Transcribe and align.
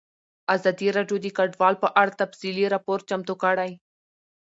ازادي 0.55 0.87
راډیو 0.97 1.17
د 1.21 1.27
کډوال 1.37 1.75
په 1.83 1.87
اړه 2.01 2.13
تفصیلي 2.21 2.65
راپور 2.73 2.99
چمتو 3.09 3.33
کړی. 3.43 3.71